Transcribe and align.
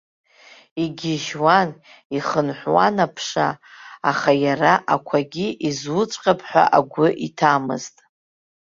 Игьежьуан, 0.83 1.69
ихынҳәуан 2.17 2.95
аԥша, 3.05 3.47
аха 4.09 4.31
иара 4.45 4.73
ақәагьы 4.93 5.47
изуҵәҟьап 5.67 6.39
ҳәа 6.49 6.63
агәы 6.77 7.07
иҭамызт. 7.27 7.95